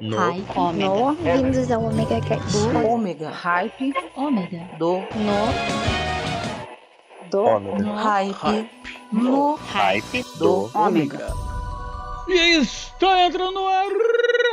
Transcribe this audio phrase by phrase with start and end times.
[0.00, 0.16] No.
[0.16, 0.56] Hype.
[0.56, 0.88] Ômega.
[0.88, 2.56] No, bem-vindos ao Omega Cast.
[2.86, 3.30] Ômega.
[3.30, 3.92] Hype.
[4.14, 4.70] Ômega.
[4.78, 4.98] Do.
[4.98, 5.48] No,
[7.28, 7.94] do, Ômega.
[7.94, 8.70] Hype.
[9.12, 9.54] No.
[9.56, 10.70] Hype Do.
[10.72, 11.32] Ômega.
[12.28, 13.88] E está entrando no ar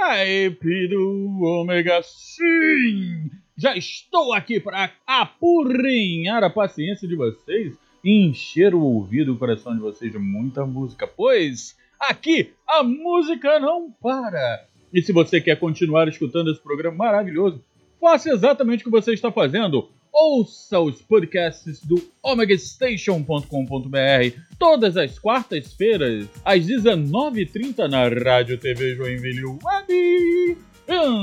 [0.08, 3.30] Hype do Ômega Sim!
[3.56, 9.38] Já estou aqui para apurrinhar a paciência de vocês e encher o ouvido e o
[9.38, 14.74] coração de vocês de muita música, pois aqui a música não para!
[14.96, 17.62] E se você quer continuar escutando esse programa maravilhoso,
[18.00, 19.90] faça exatamente o que você está fazendo.
[20.10, 30.58] Ouça os podcasts do omegastation.com.br todas as quartas-feiras, às 19h30 na Rádio TV Joinville Web.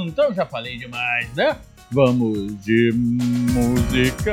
[0.06, 1.58] Então já falei demais, né?
[1.90, 4.32] Vamos de música.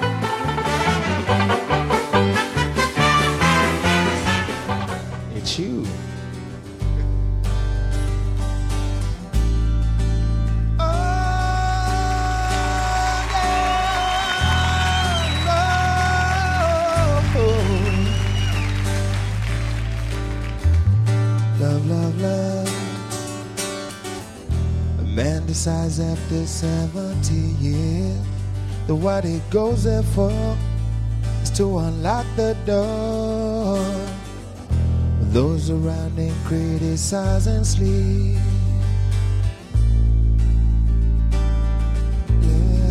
[25.67, 28.17] After 70 years
[28.87, 30.57] that what he goes there for
[31.43, 33.77] is to unlock the door.
[35.31, 38.39] Those around him criticize and sleep.
[42.41, 42.89] Yeah.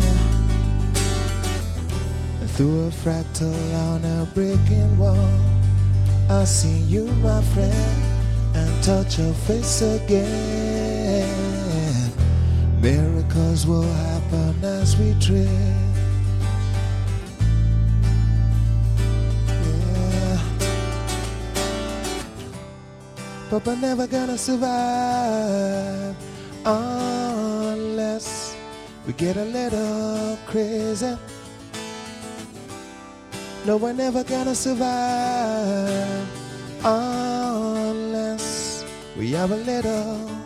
[2.55, 3.53] Through a fractal
[3.89, 5.29] on a breaking wall,
[6.29, 10.70] I see you, my friend, and touch your face again.
[12.81, 15.47] Miracles will happen as we tread.
[19.47, 20.41] Yeah.
[23.51, 26.15] But we're never gonna survive
[26.65, 28.57] unless
[29.05, 31.15] we get a little crazy.
[33.63, 36.27] No, we're never gonna survive
[36.83, 38.83] unless
[39.15, 40.40] we have a little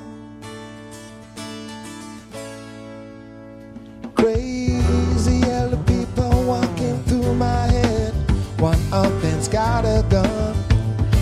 [4.26, 8.12] crazy yellow people walking through my head.
[8.60, 10.56] One of them's got a gun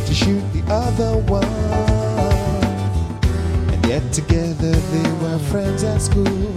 [0.05, 1.44] to shoot the other one,
[3.73, 6.53] and yet together they were friends at school.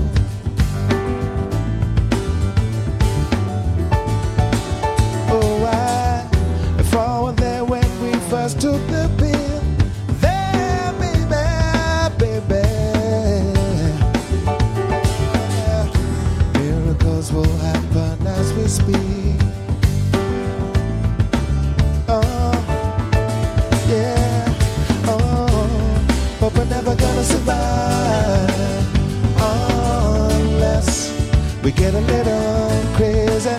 [31.87, 33.57] Get a little crazy.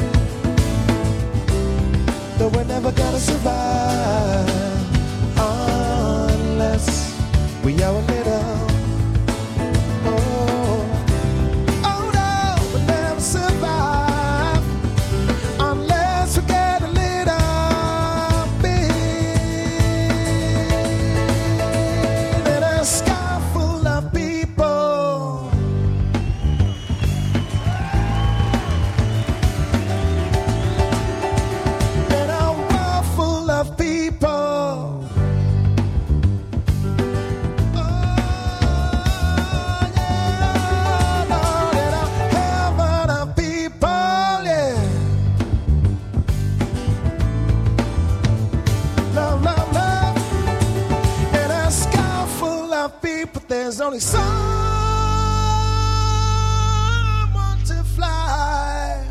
[2.39, 4.49] No, we're never gonna survive
[5.37, 7.15] unless
[7.63, 8.56] we are a little.
[53.87, 54.27] Only someone
[57.65, 59.01] to fly.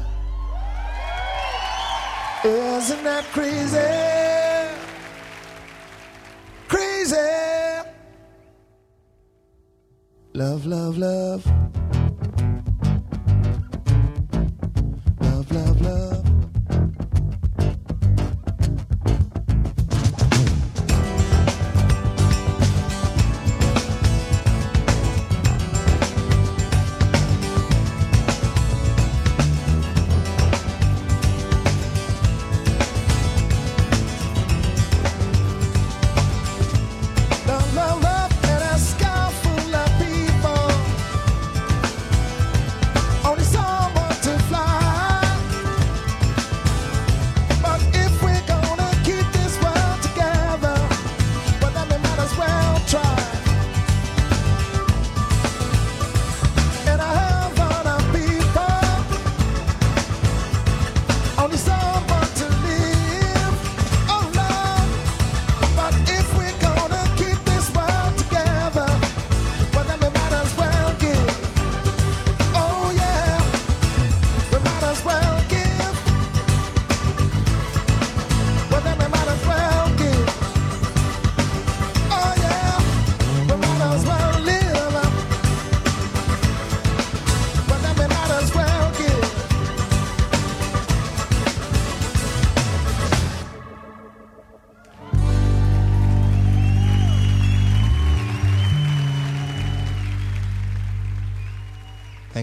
[2.45, 4.05] Isn't that crazy?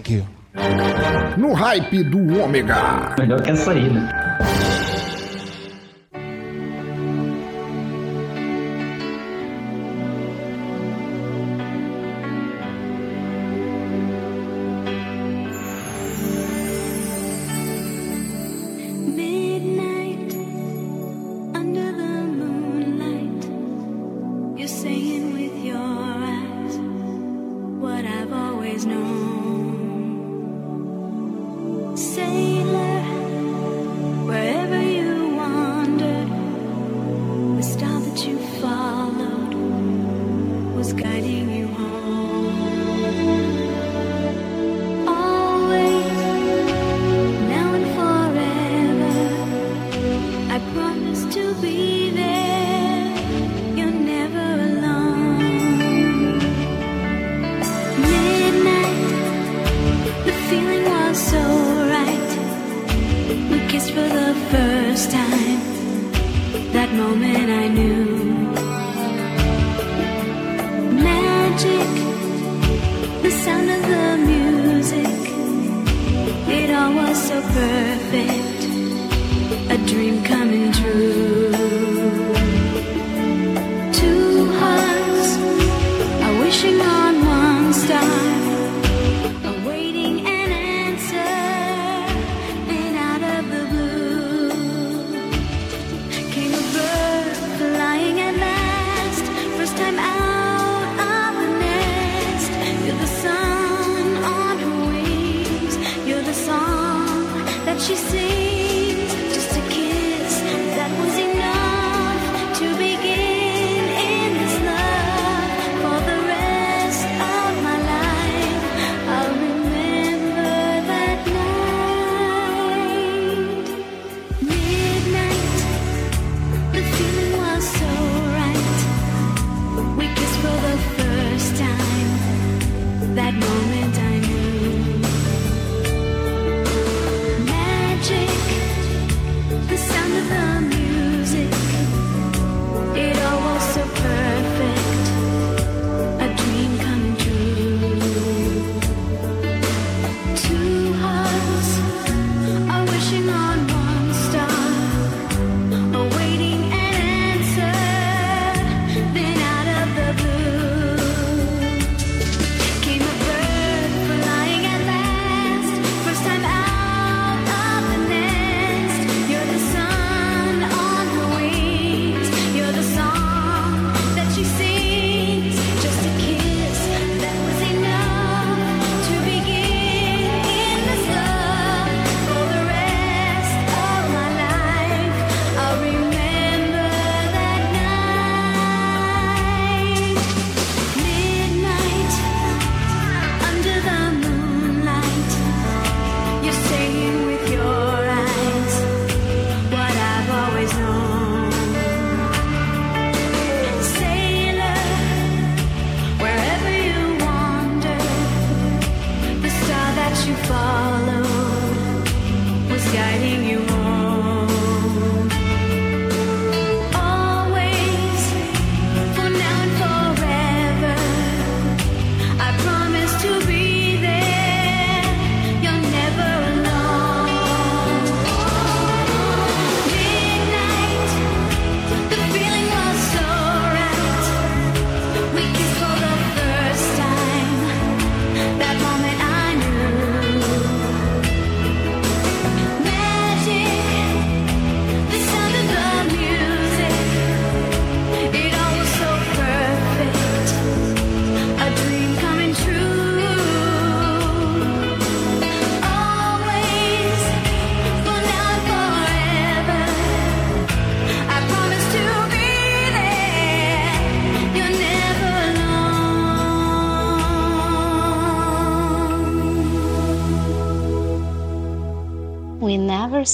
[0.03, 0.27] Thank you.
[1.38, 3.15] No hype do Ômega.
[3.17, 4.10] Melhor que essa aí, né?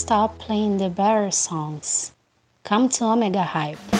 [0.09, 2.13] stop playing the better songs.
[2.63, 3.98] Come to Omega Hype.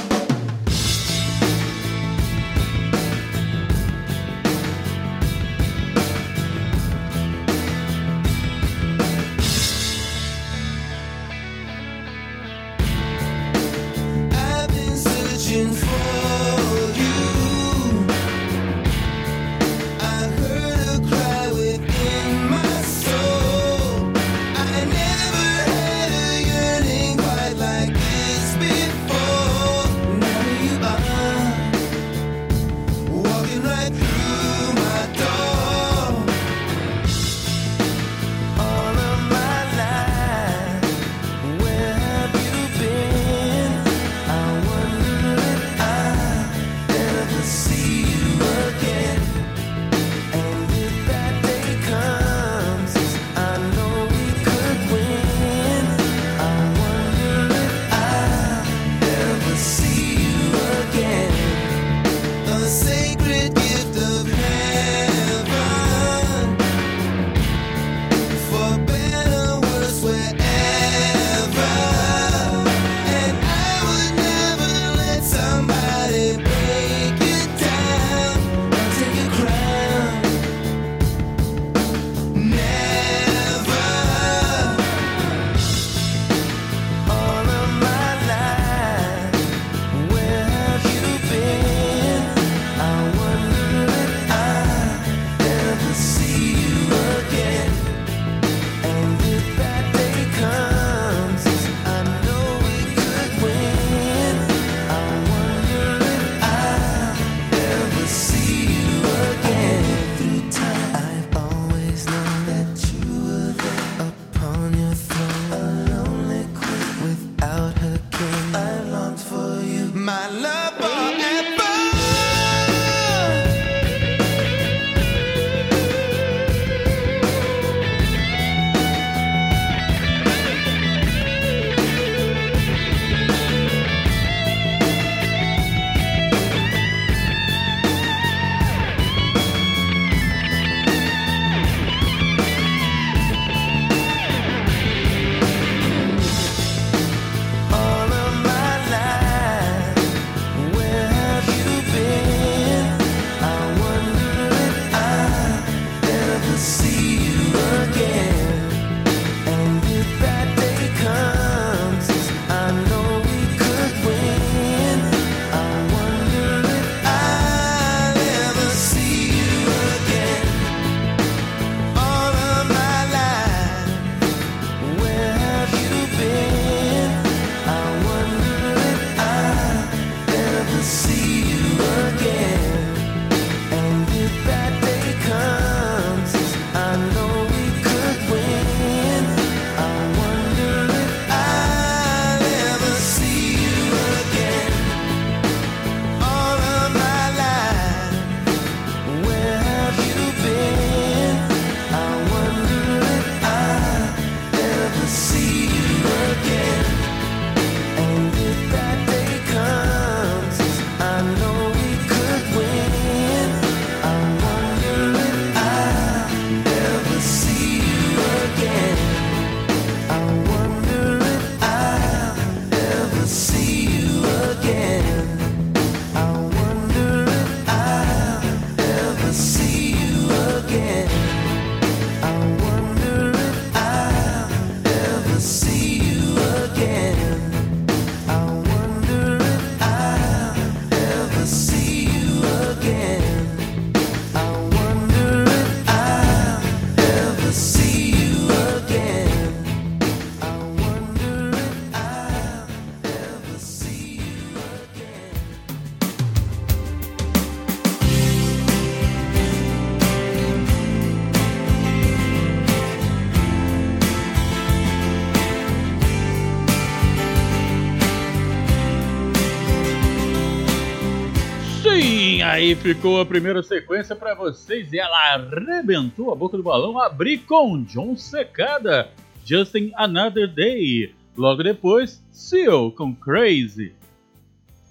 [272.50, 277.00] Aí ficou a primeira sequência pra vocês e ela arrebentou a boca do balão.
[277.00, 279.08] Abri com John Secada,
[279.46, 281.14] Justin Another Day.
[281.38, 283.94] Logo depois, Seal com Crazy.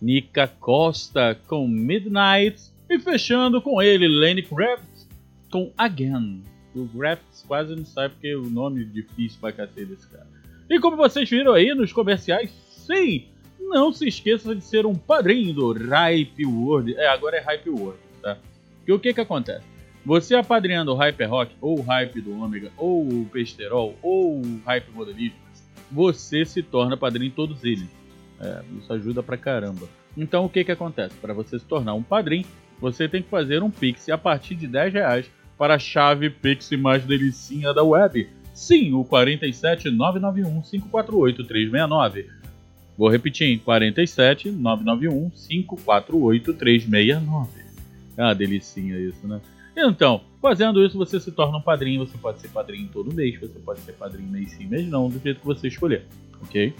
[0.00, 2.62] Nika Costa com Midnight.
[2.88, 5.08] E fechando com ele, Lenny Kravitz
[5.50, 6.44] com Again.
[6.76, 10.28] O Kravitz quase não sabe porque o nome é difícil pra cacete desse cara.
[10.70, 12.52] E como vocês viram aí nos comerciais,
[12.86, 13.26] sim,
[13.58, 16.94] não se esqueça de ser um padrinho do Hype World.
[16.96, 18.38] É, agora é Hype World, tá?
[18.86, 19.64] E o que que acontece?
[20.04, 24.60] Você apadrinhando o Hype Rock, ou o Hype do Ômega, ou o Pesterol, ou o
[24.64, 25.38] Hype Modelista,
[25.90, 27.88] você se torna padrinho em todos eles.
[28.40, 29.88] É, isso ajuda pra caramba.
[30.16, 31.14] Então o que que acontece?
[31.16, 32.46] Para você se tornar um padrinho,
[32.80, 36.70] você tem que fazer um Pix a partir de 10 reais para a chave Pix
[36.72, 38.28] mais delicinha da web.
[38.54, 42.37] Sim, o 47 991 548 369.
[42.98, 47.48] Vou repetir, 47 991 548 369.
[48.16, 49.40] É uma delicinha isso, né?
[49.76, 52.04] Então, fazendo isso, você se torna um padrinho.
[52.04, 55.20] Você pode ser padrinho todo mês, você pode ser padrinho mês sim, mês não, do
[55.20, 56.04] jeito que você escolher,
[56.42, 56.74] ok?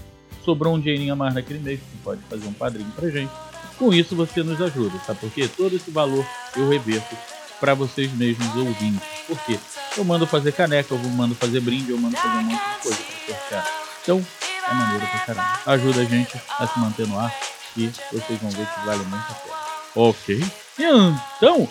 [0.45, 3.31] Sobrou um dinheirinho a mais naquele mês, você pode fazer um padrinho pra gente.
[3.79, 5.49] Com isso, você nos ajuda, sabe por quê?
[5.57, 6.27] Todo esse valor
[6.57, 7.17] eu reverto
[7.61, 9.07] para vocês mesmos ouvintes.
[9.25, 9.57] Por quê?
[9.97, 12.99] Eu mando fazer caneca, eu mando fazer brinde, eu mando fazer um monte de coisa
[12.99, 13.67] pra sortear.
[14.03, 14.27] Então,
[14.71, 15.61] é maneiro pra caramba.
[15.67, 17.35] Ajuda a gente a se manter no ar
[17.77, 19.57] e vocês vão ver que vale muito a pena.
[19.95, 20.45] Ok?
[20.79, 21.69] Então,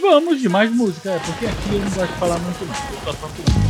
[0.00, 2.74] vamos de mais música, é, porque aqui eu não gosto de falar muito não.
[2.74, 3.69] Eu só toco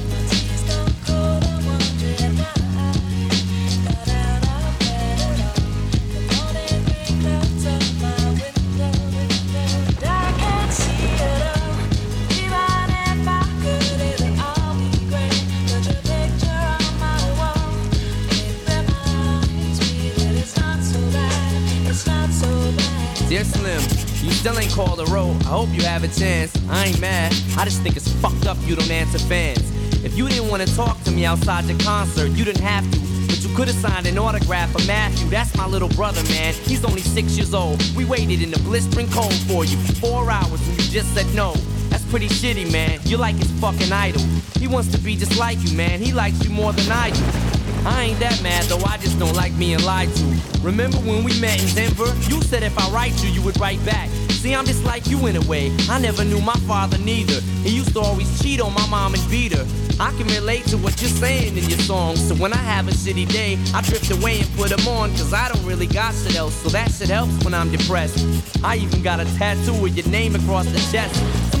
[24.41, 25.37] Still ain't called a roll.
[25.41, 26.51] I hope you have a chance.
[26.67, 27.31] I ain't mad.
[27.59, 29.61] I just think it's fucked up you don't answer fans.
[30.03, 32.99] If you didn't want to talk to me outside the concert, you didn't have to.
[33.27, 35.29] But you could have signed an autograph for Matthew.
[35.29, 36.55] That's my little brother, man.
[36.55, 37.83] He's only six years old.
[37.95, 41.27] We waited in the blistering cold for you for four hours and you just said
[41.35, 41.53] no.
[41.89, 42.99] That's pretty shitty, man.
[43.03, 44.23] You're like his fucking idol.
[44.57, 45.99] He wants to be just like you, man.
[46.01, 47.50] He likes you more than I do.
[47.85, 50.41] I ain't that mad though, I just don't like being lied to.
[50.61, 52.13] Remember when we met in Denver?
[52.29, 54.09] You said if I write you, you would write back.
[54.41, 55.71] See, I'm just like you in a way.
[55.89, 57.41] I never knew my father neither.
[57.63, 59.65] He used to always cheat on my mom and beat her.
[59.99, 62.27] I can relate to what you're saying in your songs.
[62.27, 65.11] So when I have a shitty day, I drift away and put them on.
[65.11, 66.55] Cause I don't really got shit else.
[66.55, 68.25] So that shit helps when I'm depressed.
[68.63, 71.60] I even got a tattoo with your name across the chest.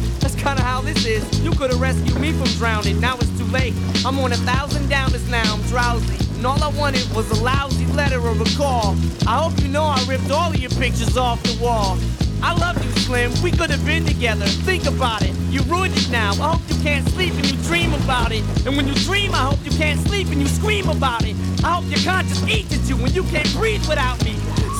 [0.41, 1.23] Kinda how this is.
[1.43, 3.75] You could have rescued me from drowning, now it's too late.
[4.03, 6.17] I'm on a thousand downers now, I'm drowsy.
[6.35, 8.95] And all I wanted was a lousy letter or a call.
[9.27, 11.99] I hope you know I ripped all of your pictures off the wall.
[12.41, 13.31] I love you, Slim.
[13.43, 14.47] We could have been together.
[14.65, 15.35] Think about it.
[15.51, 16.31] You ruined it now.
[16.31, 18.43] I hope you can't sleep and you dream about it.
[18.65, 21.35] And when you dream, I hope you can't sleep and you scream about it.
[21.63, 24.35] I hope your conscience eats at you when you can't breathe without me.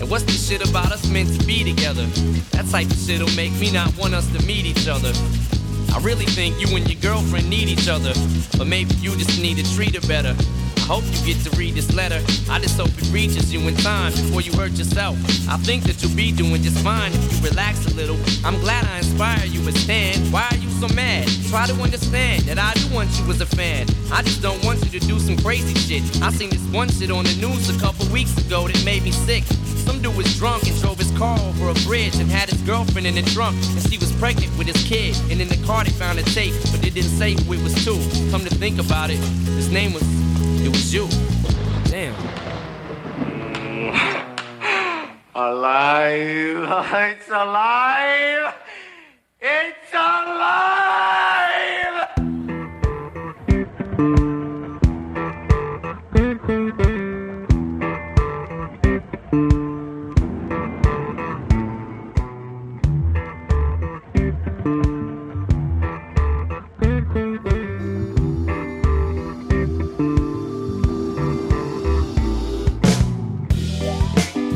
[0.00, 2.04] And what's this shit about us meant to be together?
[2.52, 5.12] That type of shit'll make me not want us to meet each other.
[5.92, 8.12] I really think you and your girlfriend need each other,
[8.56, 10.34] but maybe you just need to treat her better.
[10.76, 12.20] I hope you get to read this letter.
[12.50, 15.16] I just hope it reaches you in time before you hurt yourself.
[15.48, 18.16] I think that you'll be doing just fine if you relax a little.
[18.44, 20.16] I'm glad I inspire you as Stan.
[20.30, 21.26] Why are you so mad?
[21.48, 23.86] Try to understand that I do want you as a fan.
[24.12, 26.22] I just don't want you to do some crazy shit.
[26.22, 29.10] I seen this one shit on the news a couple weeks ago that made me
[29.10, 29.42] sick.
[29.86, 33.06] Some dude was drunk and drove his car over a bridge and had his girlfriend
[33.06, 33.56] in the trunk.
[33.74, 35.16] And she was pregnant with his kid.
[35.30, 37.74] And in the car they found a tape, but they didn't say who it was
[37.84, 37.94] to.
[38.30, 39.18] Come to think about it,
[39.58, 40.04] his name was,
[40.62, 41.08] it was you.
[41.90, 42.14] Damn.
[45.34, 46.38] Alive!
[47.18, 48.54] It's alive!
[49.40, 51.28] It's alive!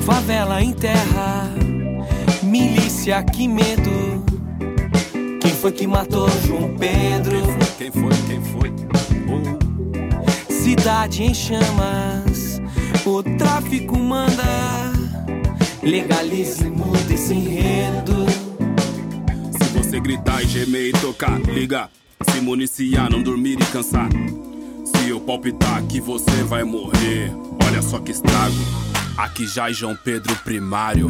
[0.05, 1.45] Favela em terra,
[2.43, 4.12] milícia, que medo.
[5.43, 7.37] Quem foi que matou João Pedro?
[7.77, 8.11] Quem foi?
[8.29, 8.73] Quem foi?
[10.49, 12.63] Cidade em chamas,
[13.05, 14.93] o tráfico manda.
[15.83, 18.25] Legalize e muda esse enredo.
[19.51, 21.91] Se você gritar e gemer e tocar, liga.
[22.31, 24.09] Se municiar, não dormir e cansar.
[24.85, 27.33] Se eu palpitar que você vai morrer,
[27.67, 28.55] olha só que estrago.
[29.17, 31.09] Aqui já é João Pedro Primário.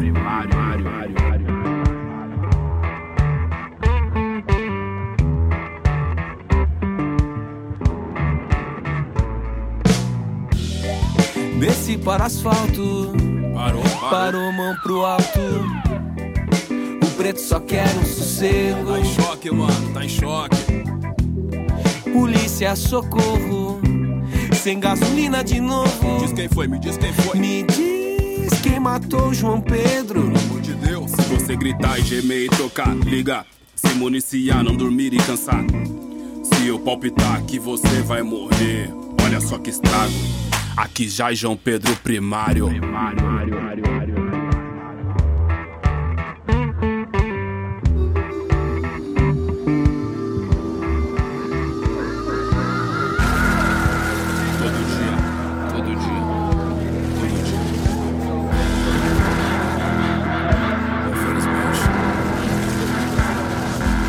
[11.63, 13.13] Desci para asfalto,
[13.53, 15.39] Parou, parou mão pro alto.
[17.01, 18.91] O preto só quer um sossego.
[18.91, 20.57] Tá em choque, mano, tá em choque.
[22.11, 23.79] Polícia, socorro.
[24.53, 26.17] Sem gasolina de novo.
[26.19, 27.39] Diz quem foi, me diz quem foi.
[27.39, 30.21] Me diz quem matou João Pedro.
[30.21, 31.11] Pelo amor de Deus.
[31.11, 33.45] Se você gritar e gemer e tocar, liga.
[33.73, 35.63] Se municiar, não dormir e cansar.
[36.43, 40.42] Se eu palpitar que você vai morrer, olha só que estrago.
[40.75, 42.67] Aqui já é João Pedro Primário.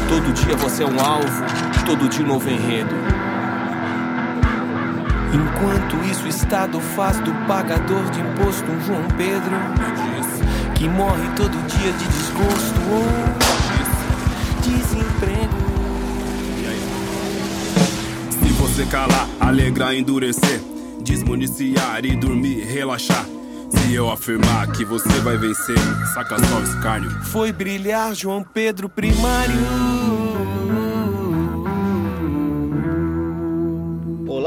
[0.09, 1.29] Todo dia, você é um alvo,
[1.85, 3.24] todo dia um novo enredo.
[5.35, 9.53] Enquanto isso, o Estado faz do pagador de imposto um João Pedro
[10.77, 13.05] que morre todo dia de desgosto ou
[14.63, 15.65] desemprego.
[18.31, 20.61] Se você calar, alegrar, endurecer,
[21.03, 23.27] desmuniciar e dormir, relaxar.
[23.71, 25.79] Se eu afirmar que você vai vencer,
[26.15, 27.11] saca só o escárnio.
[27.25, 30.24] Foi brilhar João Pedro primário.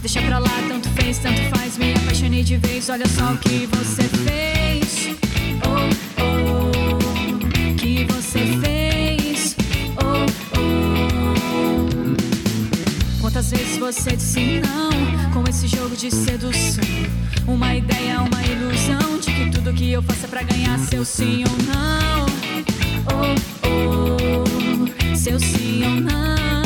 [0.00, 1.78] Deixa pra lá, tanto fez, tanto faz.
[1.78, 5.16] Me apaixonei de vez, olha só o que você fez.
[5.64, 5.88] Oh,
[6.20, 9.54] oh, que você fez.
[10.02, 10.26] Oh,
[10.58, 12.16] oh.
[13.20, 14.90] Quantas vezes você disse não
[15.32, 16.82] com esse jogo de sedução?
[17.46, 21.44] Uma ideia, uma ilusão de que tudo que eu faço é pra ganhar seu sim
[21.44, 22.26] ou não.
[23.14, 23.34] Oh,
[23.68, 26.57] oh, seu sim ou não.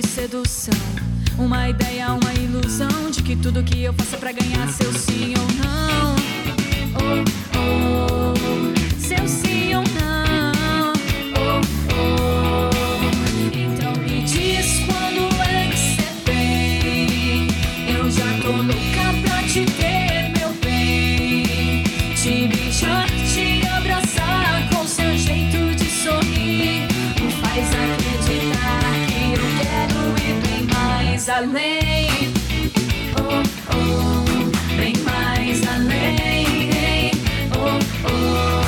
[0.00, 0.74] De sedução?
[1.38, 5.34] Uma ideia, uma ilusão de que tudo que eu faço é pra ganhar seu sim
[5.38, 6.23] ou não.
[31.24, 32.32] Mais além.
[33.16, 34.24] Oh, oh,
[34.76, 37.12] bem mais além.
[37.56, 38.60] Oh, oh.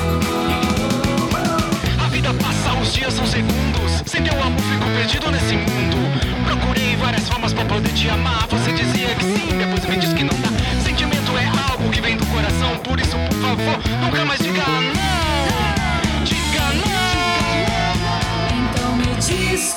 [2.03, 4.03] A vida passa, os dias são segundos.
[4.07, 5.99] Sem teu amor, fico perdido nesse mundo.
[6.47, 8.47] Procurei várias formas pra poder te amar.
[8.49, 10.49] Você dizia que sim, depois me diz que não dá.
[10.83, 12.79] Sentimento é algo que vem do coração.
[12.79, 16.25] Por isso, por favor, nunca mais diga não.
[16.25, 16.97] Diga não.
[18.71, 19.77] Então me diz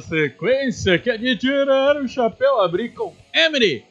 [0.00, 3.84] Sequência que é de tirar o chapéu, abrir com Emily,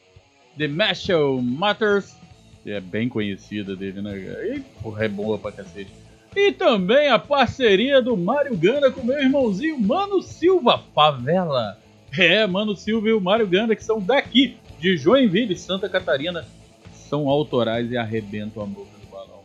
[0.58, 2.16] The Marshall Matters,
[2.62, 4.16] que é bem conhecida dele, né?
[4.18, 5.90] E porra, é boa pra cacete.
[6.34, 11.78] E também a parceria do Mário Ganda com meu irmãozinho Mano Silva, Favela.
[12.16, 16.44] É, Mano Silva e o Mário Ganda, que são daqui, de Joinville, Santa Catarina,
[16.92, 19.40] são autorais e arrebentam a boca do balão.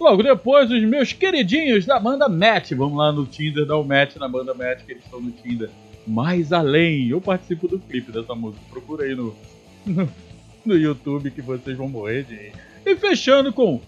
[0.00, 2.72] Logo depois, os meus queridinhos da banda Match.
[2.72, 5.70] Vamos lá no Tinder, dar o match na banda Match, que eles estão no Tinder.
[6.06, 8.62] Mais além, eu participo do clipe dessa música.
[8.70, 9.34] Procura aí no,
[9.86, 10.08] no,
[10.64, 12.52] no YouTube que vocês vão morrer de.
[12.84, 13.80] E fechando com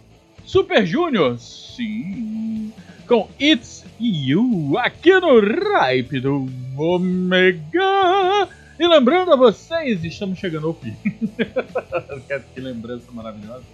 [0.45, 2.73] Super Junior, sim,
[3.07, 8.49] com It's You, aqui no Ripe do Omega.
[8.79, 10.95] E lembrando a vocês, estamos chegando ao fim.
[12.55, 13.65] que lembrança maravilhosa.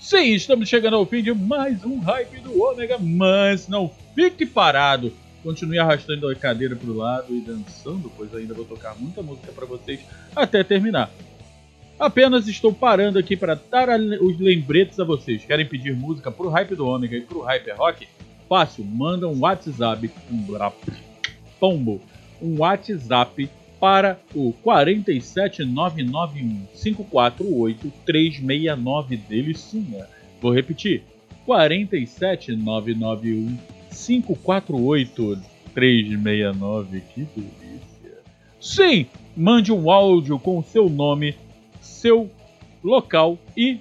[0.00, 5.12] Sim, estamos chegando ao fim de mais um hype do Ômega, mas não fique parado.
[5.42, 9.50] Continue arrastando a cadeira para o lado e dançando, pois ainda vou tocar muita música
[9.52, 10.00] para vocês
[10.36, 11.10] até terminar.
[11.98, 13.88] Apenas estou parando aqui para dar
[14.20, 15.44] os lembretes a vocês.
[15.44, 18.08] Querem pedir música pro Hype do Ômega e pro Hype Rock?
[18.48, 20.46] Fácil, manda um WhatsApp, um
[21.58, 22.00] pombo,
[22.40, 30.06] um WhatsApp para o 47991 548 369 delicinha.
[30.40, 31.02] Vou repetir.
[31.44, 33.58] 47991
[33.92, 35.38] 548
[35.74, 37.00] 369.
[37.14, 38.18] Que delícia.
[38.60, 41.36] Sim, mande um áudio com o seu nome,
[41.80, 42.30] seu
[42.82, 43.80] local e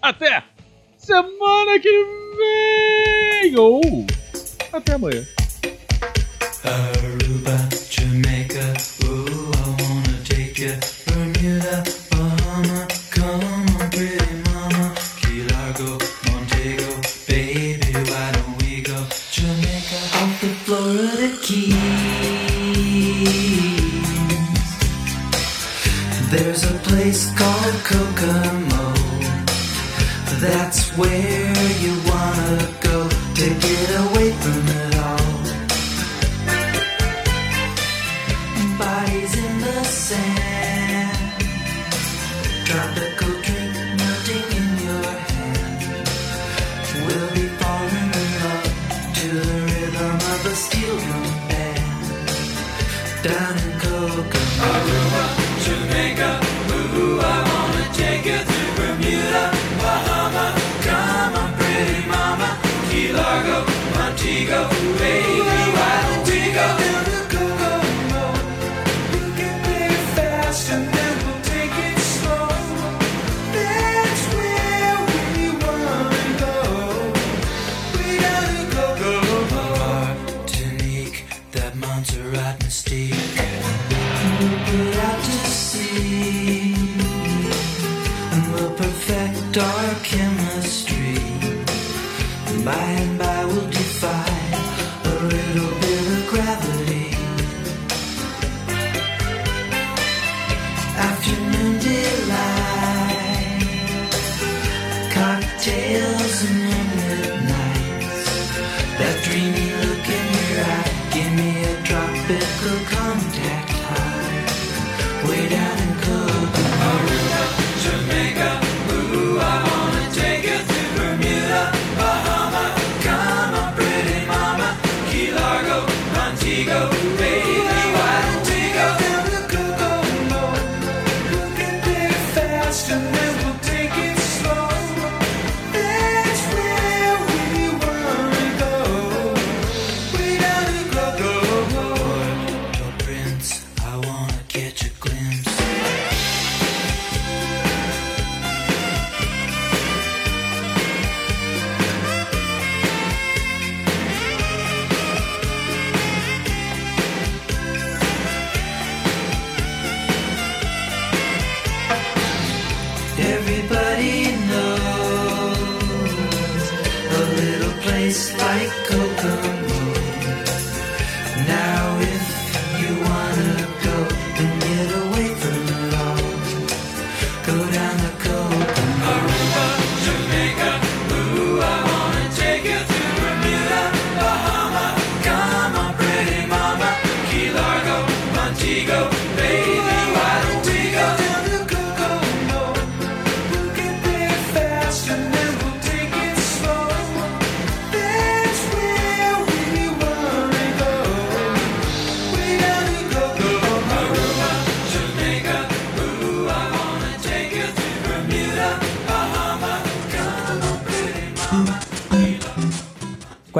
[0.00, 0.42] Até
[0.96, 1.90] semana que
[3.42, 3.56] vem!
[3.56, 3.80] Ou
[4.72, 5.24] até amanhã.
[6.64, 8.47] Aruba, Jamaica,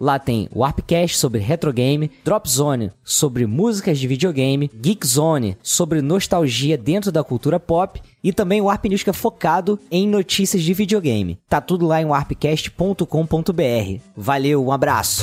[0.00, 6.00] Lá tem o Arpcast sobre retrogame, Drop Zone sobre músicas de videogame, Geek Zone sobre
[6.00, 10.62] nostalgia dentro da cultura pop e também o Arp News que é focado em notícias
[10.62, 11.38] de videogame.
[11.46, 14.00] Tá tudo lá em arpcast.com.br.
[14.16, 15.22] Valeu, um abraço.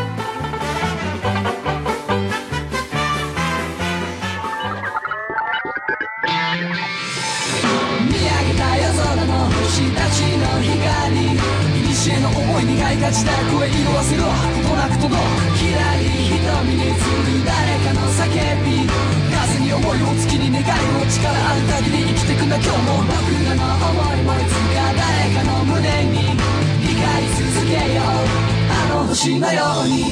[29.53, 29.63] よ。
[29.85, 30.11] うに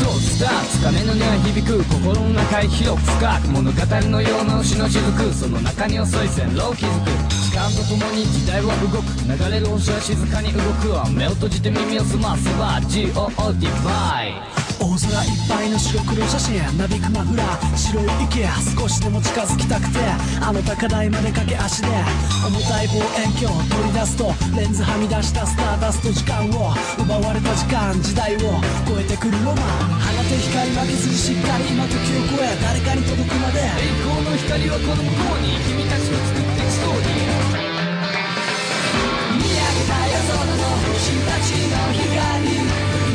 [0.00, 3.78] どうしたつかめのには響く心の中へ広く深く物語
[4.10, 5.32] のような牛の雫。
[5.32, 7.43] その中に遅い線路を築く。
[7.70, 18.44] とともに時代は動く流れる星は静かに動くわ目を閉じて耳を澄ませば GO ディバイ大空いっぱいの白黒写真なびくマフラー白い池
[18.76, 19.98] 少しでも近づきたくて
[20.44, 21.88] あの高台まで駆け足で
[22.44, 24.28] 重たい望遠鏡取り出すと
[24.60, 37.33] レンズはみ出したスターダスト時間を奪われた時間時代を超えてくるロマン放て光負けずにしっかり今時を超え誰かに届くまで栄光の光はこの向こうに君たちの作っていくストーリー
[40.24, 42.48] 空の星たちの光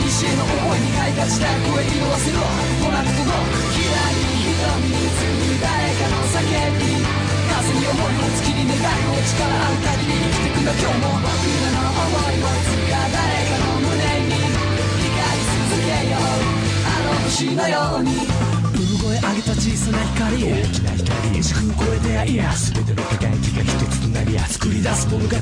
[0.06, 6.46] 西への思いにがいがちだ声色あせろ来なく届くきらり瞳に映る誰かの叫
[6.78, 7.02] び
[7.50, 16.38] 風に思いを月に願いを力ある限り生きてくんだ今日も僕らの思いをいつか誰かの胸に光り続けよう
[16.86, 18.60] あの星のように。
[19.00, 22.52] 声上げた小さな光大きな光時空を超えていや。
[22.52, 25.36] 全ての輝きが一つとなり作り出す物語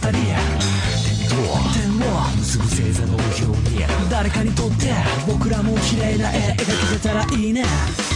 [1.27, 4.93] 点を結ぶ星座の表に誰かにとって
[5.27, 7.65] 僕らも綺麗な絵描けてたらいいね。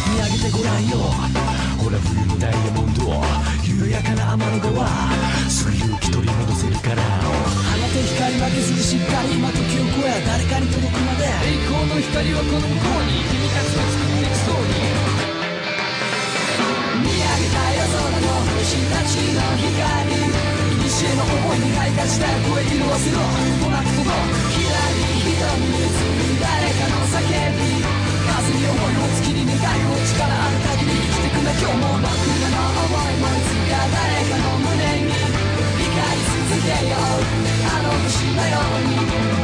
[0.07, 0.97] 見上げてごらんよ。
[1.78, 3.12] ほら冬のダイヤモンド
[3.68, 4.88] 緩やかな天の川
[5.49, 7.03] すぐ勇気取り戻せるから。
[7.03, 11.28] 放て光負けずにしっかり今時を超え誰かに届くまで。
[11.28, 13.28] 栄光の光はこの向こうに。
[13.28, 14.01] 君たちの作
[21.91, 24.11] いにがいがちだ声色あせろ来なくほど」
[24.55, 27.83] 「ひらり瞳に映る誰かの叫び
[28.31, 37.19] 風に思いを月に願いを力ある限り生きてくんだ今日も僕らの思いもいつか誰かの胸に理解し続けよう
[37.67, 39.40] あの星のように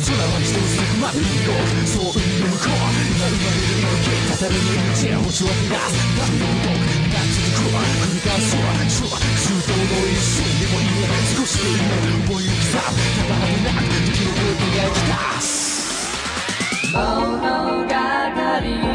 [0.00, 1.52] 空は一つだけまでいいよ
[1.84, 8.56] そう海の向こう今生まれる命たたるの命星を照らす何度も僕が続く繰り返す
[8.96, 11.04] そう周到の一瞬でもいい
[11.36, 11.84] 少しでいい
[12.16, 16.08] 思いを刻むただでなく時の声描き出す
[16.92, 17.92] 物語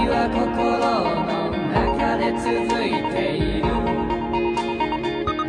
[0.10, 2.50] は心の中で続
[2.82, 3.70] いている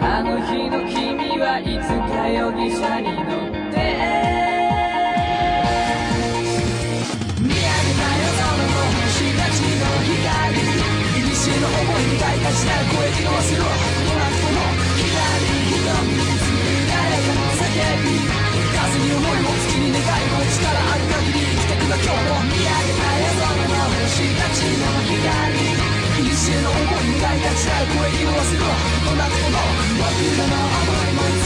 [0.04, 3.65] あの日の君はいつか容疑者に乗って
[12.56, 14.64] しなる声聞こえするわ今この
[14.96, 15.04] 左
[16.88, 17.68] 誰かの叫
[18.00, 25.68] び風に思いも月に願いも力ある限り生てくが今日も見上げた夜空の星たちの左
[26.16, 28.72] に瞬の思い願い立ちう声聞こえするわ
[29.04, 29.60] こんなことの
[30.00, 30.48] 僕ら
[30.80, 31.45] 甘い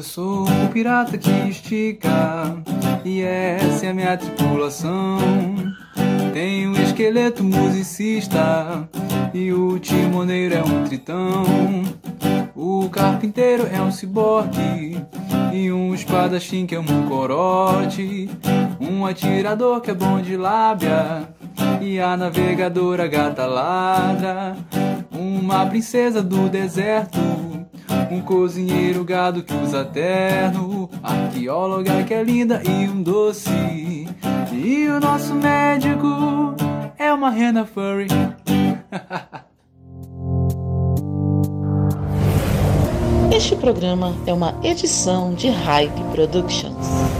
[0.00, 2.56] Eu sou o pirata que estica
[3.04, 5.18] e essa é a minha tripulação.
[6.32, 8.88] Tem um esqueleto musicista
[9.34, 11.44] e o timoneiro é um tritão.
[12.56, 15.04] O carpinteiro é um ciborgue
[15.52, 18.30] e um espadachim que é um corote.
[18.80, 21.28] Um atirador que é bom de lábia
[21.78, 24.56] e a navegadora gata ladra.
[25.12, 27.59] Uma princesa do deserto
[28.10, 33.50] um cozinheiro gado que usa terno, arqueóloga que é linda e um doce.
[34.52, 36.06] E o nosso médico
[36.98, 38.08] é uma rena furry.
[43.32, 47.19] Este programa é uma edição de Hype Productions.